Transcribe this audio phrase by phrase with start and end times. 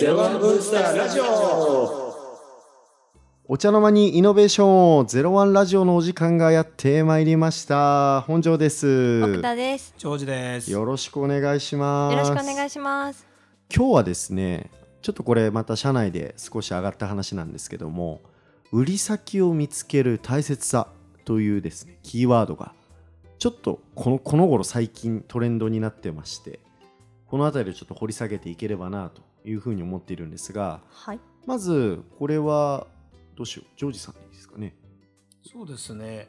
[0.00, 2.16] ゼロワンブースターラジオ
[3.44, 9.92] お茶の間にイノベーションゼロワンラジオのお時間がやってまいりました本庄です奥田です。
[9.98, 10.72] 長寿です。
[10.72, 13.26] よろしくお願いしますよろしくお願いします。
[13.70, 14.70] 今日はですね
[15.02, 18.22] ちょっとこれまた社内で少し上がった話なんですけども
[18.72, 20.88] 売り先を見つける大切さ
[21.26, 22.72] というですねキーワードが
[23.38, 26.58] ちょっとこのこの頃最近トレンドになってまして
[27.26, 31.20] この辺りをちょっと掘り下げていければなというふうに思っているんですがはい。
[31.46, 32.86] まずこれは
[33.36, 33.78] どうしよう？
[33.78, 34.74] ジョージさんでいいですかね
[35.42, 36.28] そうですね。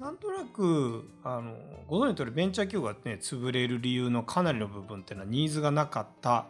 [0.00, 1.54] なんとなくあの
[1.86, 6.44] ご存知の通りベンチャー企業がね潰れる理由のかなりの部分っていうのはニーズがなかったっ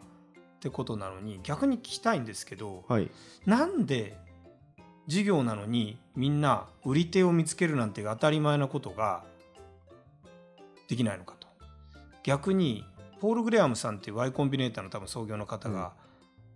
[0.61, 3.11] てことなのに逆に聞きたいんですけど、はい
[3.45, 4.17] なんで
[5.07, 9.23] 事業なのにみんな売り手を見つけるなんて当たり前なことが
[10.89, 11.47] できないのかと。
[12.25, 12.85] 逆に
[13.21, 15.93] ポール・グレアムさんっていう Y コンビネーターの多分創業の方が、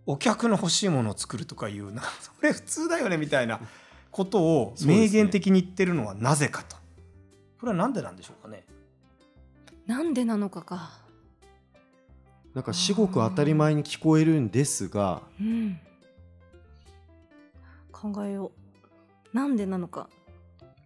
[0.07, 3.61] お客の欲しいものを作るとかいうなそれ普通だよねみたいな
[4.11, 6.77] ことをそうですね明言的に言ってるのはなぜかと。
[7.61, 8.65] これは何でなんでしょうかね。
[9.87, 10.91] なんでなのかか。
[12.55, 15.79] なんか至極当たり前に聞こえるんですがうん。
[17.93, 18.51] 考えよ
[19.33, 19.37] う。
[19.37, 20.09] なんでなのか。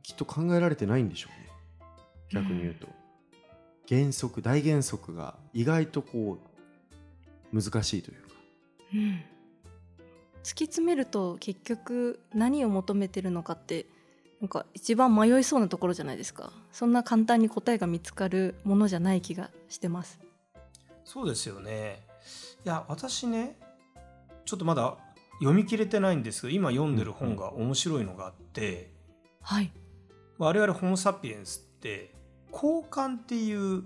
[0.02, 1.44] きっと考えられてないんでしょうね
[2.30, 2.86] 逆に言うと、
[3.88, 6.38] 原則大原則が意外とこ
[7.52, 8.28] う難しいというか
[8.94, 9.22] うん。
[10.42, 13.86] 突き詰めると結局何を求めてるのかって
[14.40, 16.52] なんか一番迷いそうなところじゃないですか。
[16.70, 20.20] そんな簡単に答えが見つかるものじゃない気がしてます。
[21.04, 22.02] そうですよね。
[22.64, 23.58] いや私ね
[24.44, 24.96] ちょっとまだ
[25.38, 28.90] 読み切れてないんですけど今読んでる本が面白いのがあって、
[29.40, 29.72] はい。
[30.36, 32.12] 我々ホモ・サピエンスって
[32.54, 33.84] 交換っていう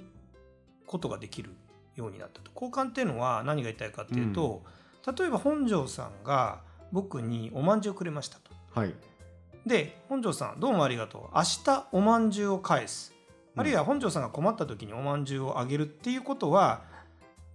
[0.87, 1.57] ことができる
[1.97, 2.51] ようになったと。
[2.55, 4.63] 交換っていうのは何が言いたいかっていうと、
[5.19, 6.61] 例えば本庄さんが
[6.93, 8.53] 僕におまんじゅうをくれましたと。
[8.79, 8.95] はい。
[9.67, 11.37] で本庄さんどうもありがとう。
[11.37, 13.15] 明日おまんじゅうを返す。
[13.57, 16.83] あるいは本庄さんが困った時におまんじゅうをあげるっていうことは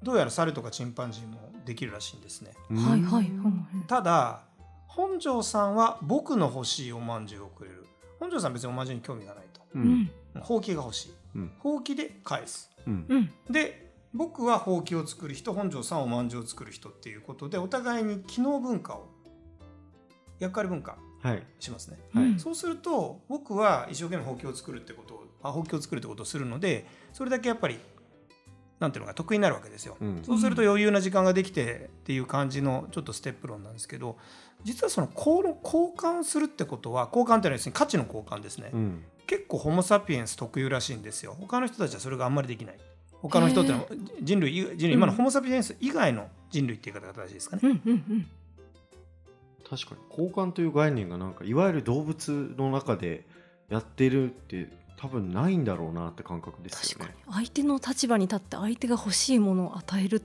[0.02, 2.52] どうやら猿とかチンパンジーもできるらしいんですね。
[2.70, 3.32] はいはい。
[3.88, 4.42] ただ
[4.88, 7.86] 本庄さんは僕の欲しいおまんじゅうをくれる。
[8.20, 9.44] 本庄さん別におまんじゅうに興味がない。
[10.42, 11.14] ほうきが欲しい。
[11.36, 11.52] うん。
[11.60, 12.70] ほうきで返す。
[13.50, 19.10] で僕はほうきを作る人本庄さんはおまんじゅうを作る人っていうことでお互いに機能文化を
[20.40, 21.44] 役割文化はい。
[21.60, 21.98] しますね。
[22.14, 22.26] はい。
[22.26, 22.40] うん。
[22.40, 27.80] そうすると僕は一生懸命ほうきを作るってことをあほうきを作るってことをするのでそれだけやっぱり
[28.80, 29.98] なんていうのか得意になるわけですよ。
[30.00, 30.22] うん。
[30.24, 34.18] そうすると余裕な時間ができてっていう感じのちょっとステップ論なんですけど
[34.64, 41.36] 実はその交交換するってことは交換っていうのは要するに価値の交換ですね、うん結構ホモ・サピエンス特有らしいんですよ。
[41.40, 42.78] 他の人たちはそれがあんまりできない。
[43.22, 43.86] 他の人ってのは
[44.22, 48.28] 人類人類今のホモ・サピエンス以外の人類っていう言い方が正しいですかね、うんうんうん。
[49.70, 50.02] 確かに。
[50.10, 53.26] 交換という概念がなんかいわゆる動物の中で
[53.70, 57.06] やってるって多分ないんだろうなって感覚ですよね。
[57.06, 57.36] 確かに。
[57.36, 60.22] 相手の立場に立って相手が欲しいものを与える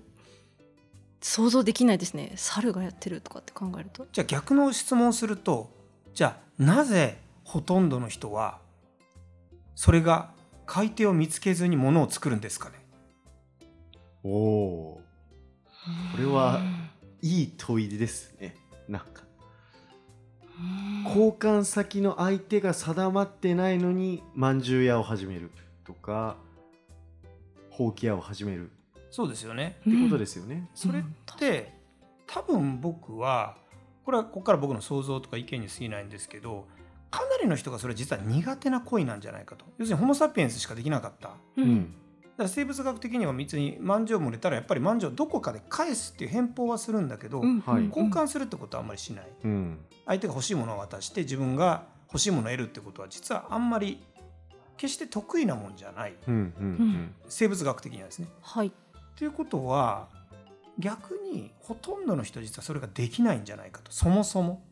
[1.21, 2.33] 想像できないですね。
[2.35, 4.07] 猿がやってるとかって考えると。
[4.13, 5.71] じゃあ逆の質問をすると
[6.15, 8.59] じゃあなぜほとんどの人は
[9.81, 10.33] それが
[10.66, 12.75] 買い手を見つけずに物を作るんですかね？
[14.25, 15.00] おお
[16.11, 16.61] これは
[17.22, 18.56] いい問いですね。
[18.88, 19.22] なんか。
[21.05, 25.53] 交換先の相手が定まってないのにまんじゅう屋を始める
[25.84, 26.37] とか
[27.71, 28.72] ほうき屋を始める。
[29.12, 29.77] そうですよね。
[29.88, 31.03] ってことですすよね、それっ
[31.38, 31.72] て
[32.27, 33.56] 多分僕は
[34.05, 36.67] これはここから僕の想像とか意見に過ぎないんですけど
[37.11, 39.65] かなりの人がそれ実は苦手な行為なんじゃないかと。
[39.79, 41.29] 要するにホモ・サピエンスしかできなかった。
[41.29, 41.95] だかううんん
[42.37, 47.61] ら生物学的には別に万丈も売れたらやっぱり万丈をどこかで返すっていう返報はするんだけど、うん。
[47.61, 47.87] はい。
[47.89, 49.27] 交換するってことはあんまりしない。
[49.45, 49.79] うん。
[50.07, 54.03] 相手が欲しいものを渡して自分が欲しいものを得るってことは実はあんまり
[54.77, 56.15] 決して得意なもんじゃない。
[56.27, 58.29] うんうん生物学的にはですね。
[58.41, 58.73] はい。
[59.17, 60.09] ということは
[60.79, 63.91] 逆にほとんどの人は実はそれができないんじゃないかと。
[63.91, 64.62] そもそも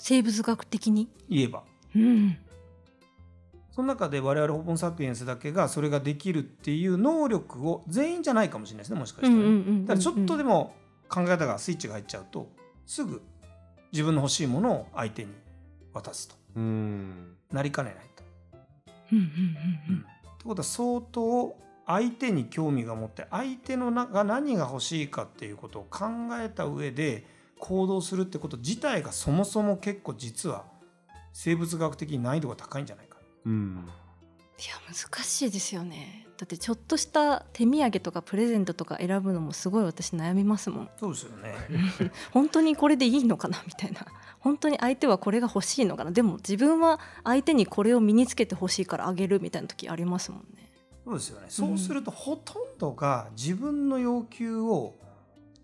[0.00, 1.08] 生物学的に？
[1.28, 1.62] 言えば。
[1.94, 2.36] うん。
[3.70, 9.34] その中で我々ホモ・サピエンスだけがそれができるっていう能力を全員じゃないかもしれないですねもしかしたら。
[9.34, 10.74] ね、んだからちょっとでも
[11.08, 12.50] 考え方がスイッチが入っちゃうと
[12.84, 13.22] すぐ
[13.92, 15.30] 自分の欲しいものを相手に
[15.92, 16.34] 渡すと。
[16.58, 18.24] なりかねないと。
[19.12, 19.28] うんうんう
[19.98, 19.98] ん。
[19.98, 20.02] っ
[20.38, 21.56] てことは相当
[21.86, 26.06] 相手に興味が持って相手のなが何が欲しいかっていうことを考
[26.40, 27.24] えた上で
[27.60, 30.64] 行動するってこと自体がそもそも結構実は
[31.32, 33.18] 生物学的に難易度が高いんじゃないか。
[33.44, 33.88] うん
[34.68, 41.54] や難しいですよねだってちょっとした手土産とかプレゼントとか選ぶのもすごい私悩みますもんそうですよね。
[42.32, 44.06] 本当にこれでいいのかなみたいな
[44.40, 50.72] 本当に相手はこれが欲しいのかなでも自分は相手にこれを身につけてほしいからあげるみたいな時ありますもんね
[51.04, 51.46] そうですよね。
[51.48, 54.94] そうするとほとんどが自分の要求を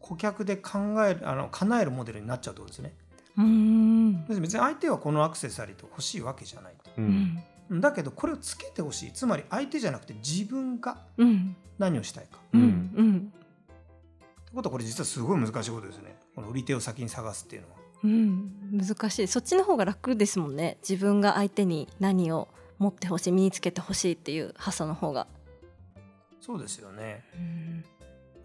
[0.09, 2.95] 顧客で考えるあの叶えるモデルになっちゃうとですね。
[3.37, 4.25] うーん。
[4.29, 6.91] 別に相手はこのアクセサリーと欲しいわけじゃないと。
[6.99, 7.43] ううん。
[7.75, 9.13] んだけどこれをつけてほしい。
[9.13, 11.57] つまり相手じゃなくて自分がうん。
[11.79, 12.39] 何をしたいか。
[12.53, 12.61] うん。
[12.61, 12.93] うん。
[12.97, 13.17] うん。
[13.17, 13.21] っ
[14.45, 16.17] てことはこれ実はすごい難しいことですね。
[16.35, 17.75] この売り手を先に探すっていうのは。
[18.05, 18.53] うん。
[18.73, 19.27] 難しい。
[19.27, 20.79] そっちの方が楽ですもんね。
[20.89, 22.49] 自分が相手に何を
[22.79, 25.27] 持ってほしい身につけてほしいっていう発想の方が、
[26.41, 27.25] そうですよね。
[27.35, 27.85] うん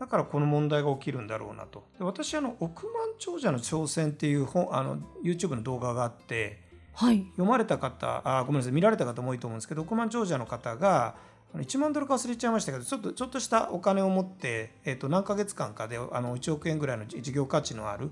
[0.02, 1.84] だからこの問題が起きるんだろうなと。
[2.00, 6.60] で私あの億万長者の挑戦っていう本あの YouTube の動画があって
[6.92, 7.20] はい。
[7.34, 11.14] 読まれた方あごめんなさい見られた方も多いと思うんですけど億万長者の方が
[11.54, 18.10] あの1万ドルか忘れちゃいましたけどちょっとちょっとしたお金を持って、えっと何ヶ月間かであの1億円ぐらいの事業価値のある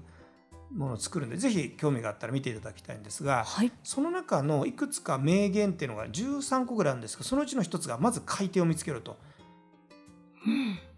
[0.72, 3.72] ものを作るんでぜひ興味があったら見ていただきたいんですがはい。
[3.84, 9.18] その中のいくつか名言っていうのが13個ぐらいあるんですけどそのうちの一つがまず買い手を見つけろと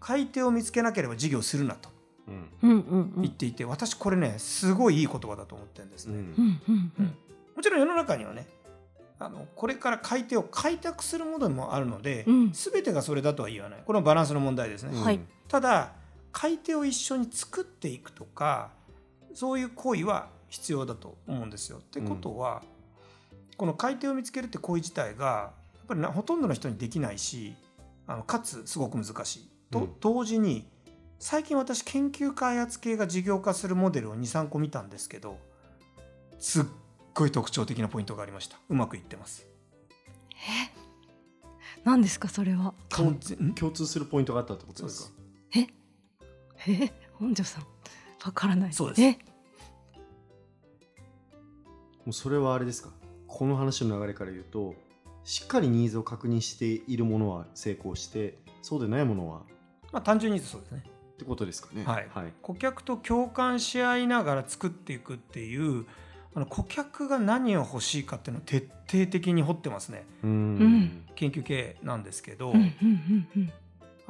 [0.00, 1.90] 買い手を見つけなければ事業するなと
[2.28, 2.50] うん。
[2.62, 3.22] うんうんうん。
[3.22, 6.16] 言っていて私これねすごいいい言葉だと思ってるんですね。
[6.16, 6.60] うん。
[6.68, 7.16] うん
[7.54, 8.46] もちろん世の中にはね
[9.18, 12.52] あのこれから買い手を開拓するものもあるので、うん。
[12.52, 13.82] 全てがそれだとは言わない。
[13.84, 15.20] これはバランスの問題ですね、はい。
[15.48, 15.92] ただ
[16.32, 18.70] 買い手を一緒に作っていくとか
[19.34, 21.78] そういう行為は必要だと思うんですよ。
[21.78, 22.62] ってことは、
[23.56, 27.54] この買い手を見つけるって行為自体がやっぱりなほとんどの人にできないし
[28.06, 29.50] あのかつすごく難しい。
[29.70, 29.94] と、うん。
[30.00, 30.68] 同時に
[31.18, 35.38] 最近私研究開発系が事業化するモデルを23個見たんですけど
[36.38, 36.64] すっ
[37.14, 38.58] ごい特徴的なポイントがありました。
[38.68, 39.46] うまくいってます。
[40.34, 40.36] え？
[41.84, 42.74] 何ですかそれは？
[42.90, 43.54] 完全ん？
[43.54, 45.12] 共通するポイントがあったってことです
[45.52, 45.64] です。
[45.64, 45.68] か
[46.66, 46.72] え？
[46.86, 46.92] え？
[47.14, 47.66] 本庄さん。
[48.24, 48.72] わからない。
[48.72, 49.02] そうです。
[49.02, 49.18] え？
[52.04, 52.90] もうそれはあれですか？
[53.28, 54.74] この話の流れから言うと
[55.24, 59.42] しっかりニーズを確認しているものは成功してそうでないものは？
[59.92, 60.82] まあ単純に言うとそうですね。
[60.86, 61.84] ってことですかね。
[61.84, 62.08] はい。
[62.12, 62.32] はい。
[62.42, 65.86] 顧客と共感し合いながら作っていくっていう
[66.34, 70.04] あの顧客が何を欲しいかっていうのを徹底的に掘ってますね。
[70.22, 73.52] 研究系なんですけど、うんうんうんうん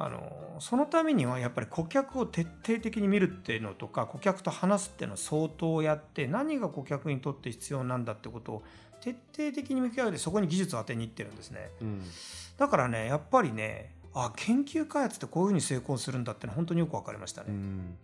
[0.03, 8.63] あのそのためにはやっぱり顧客を徹底的に見るっていうのとか顧客と話すっていうのを相当やって何が顧客にとって必要なんだってことを
[8.99, 11.69] 徹底的に向き合うでそこに技術を当てにいってるんですね。
[11.81, 12.01] うん。
[12.57, 17.97] だからねやっぱりねあ研究開発ってこういうふうに成功するんだってのは本当によく分かりましたね、うん。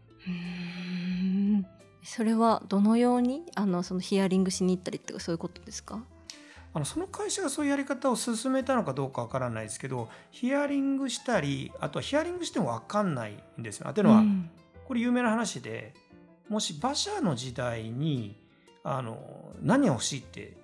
[2.04, 6.04] それはどのようにあのそのヒアリングしに行ったりってかそういうことですか？
[6.80, 13.92] あのその会社がそういうやり方を進めたのかどうかわからないですけどヒアリングしたりあとはヒアリングしても分かんないんですよ。
[13.94, 14.50] というのは、うん
[14.88, 15.94] これ有名な話で
[16.48, 18.36] もし馬車の時代に
[18.84, 19.20] あの
[19.62, 20.58] 何が欲しいって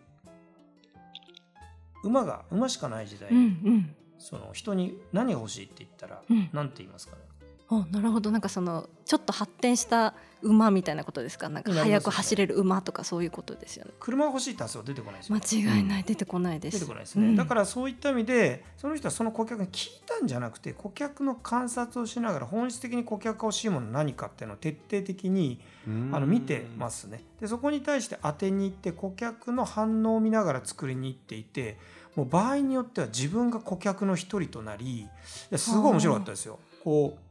[2.04, 7.22] 馬が馬しかない時代、うんうんその人に何が欲しいって言ったらうん何て言いますかね。
[7.70, 8.30] おなるほど。
[8.30, 10.14] なんかそのちょっと発展した
[10.44, 11.50] 馬みたいなことですか？
[11.50, 13.92] なんか速く走れる馬とかそういうことですよね。
[14.00, 15.36] 車が欲しいって発想は出てこないですよ。
[15.36, 16.80] 間違いない、出てこないです。
[16.80, 17.36] 出てこないですね、うん。
[17.36, 27.24] だからそういった意味でその人はその顧客に聞いたんじゃなくて顧客の観察をしながら本質的に顧客が欲しいものは何かっていうのを徹底的にあの見てますね。
[27.42, 31.80] でそこに対して当てに行って顧客の反応を見ながら作りに行っていて
[32.16, 35.08] もう場合によっては自分が顧客の一人となり
[35.58, 36.60] すごい面白かったですよ。
[36.84, 37.25] こう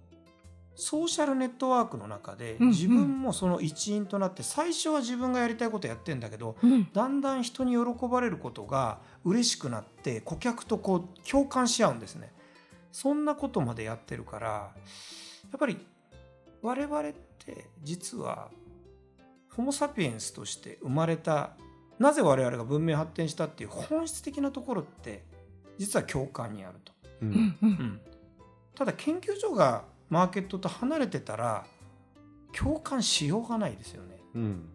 [0.77, 6.89] ソーシャルネットワークの中で自分もその一員となって最初は自分がやりたいことやってんだけどうん。
[6.93, 12.33] だんだん人に喜ばれることが嬉しくなって顧客とこう共感し合うんですね。
[12.91, 14.71] そんなことまでやってるからや
[15.57, 15.79] っぱり
[16.63, 18.51] 我々って実は
[19.57, 21.51] ホモ・サピエンスとして生まれた
[21.99, 25.25] なぜ我々が文明発展したっていう本質的なところって
[25.79, 26.93] 実は共感にあると。
[28.75, 29.85] ただ研究所が
[30.15, 31.67] マーケットと離れてたら
[32.57, 34.21] 共感しようがないですよね。
[34.35, 34.69] うん。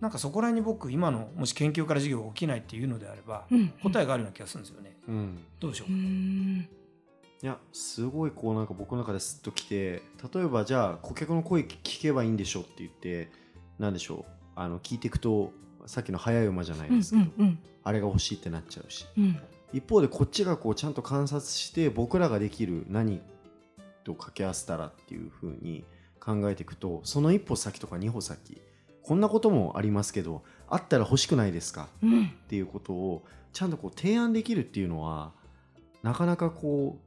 [0.00, 3.68] なんかそこら辺に僕今のもし研究から授業が起きないっていうのであればうん。
[3.82, 4.96] 答えがあるような気がするんですよね。
[5.08, 5.38] うん。
[5.58, 5.92] どうでしょう？
[5.92, 6.68] うーん。
[7.42, 10.02] いやすごいこうなんか僕の中ですっときて
[10.34, 13.30] 例えばじゃあ顧客の声聞けばいいんでしょって言って
[13.78, 14.30] なんでしょう？
[14.54, 15.52] あの聞いていくと
[15.86, 17.58] さっきの速い馬じゃないうんですけど、うん。
[17.82, 19.06] あれが欲しいってなっちゃうし。
[19.16, 19.38] うん。
[19.72, 23.20] 一方でこっちがこうちゃんと観察して僕らができる何
[24.04, 25.84] と掛け合わせたらっていう風に
[26.20, 28.60] 考えていくとその一歩先とか二歩先
[29.02, 31.88] こんなこともありますけどあったら欲しくないですか？
[32.02, 35.32] うんっていうことをちゃんとこう提案できるっていうのは
[36.02, 36.98] なかなかこ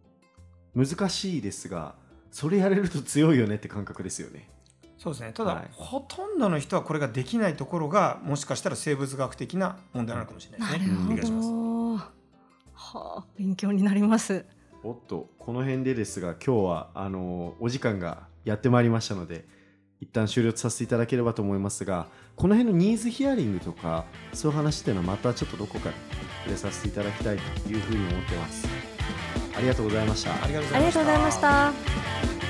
[0.75, 1.95] う難しいですが
[2.31, 4.49] それやれると強いよねって感覚ですよね
[4.97, 10.97] そうですねただ、はいほとんどの人はこれができないところがもしかしたら生物学的な問題なのかもしれないですね。
[10.97, 11.95] なるお願いしますほど。
[11.95, 14.45] はあ、勉強になります。
[14.83, 19.45] おっとこの辺でですが今日はあのお時間がやってまいりましたので
[19.99, 25.95] 一旦終了させていただければと思いますがこの辺のニーズヒアリングとかそういう話っていうのはまたちょっとどこかで
[26.43, 28.67] 触れさせていただきたいというふうに思ってます
[29.57, 32.46] ありがとうございましたありがとうございましたがとうございました。